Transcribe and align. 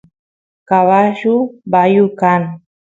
caballu 0.67 1.35
bayu 1.71 2.05
kan 2.19 2.41